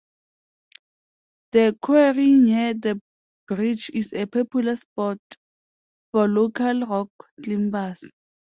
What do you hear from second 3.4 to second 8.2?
bridge is a popular spot for local rock climbers.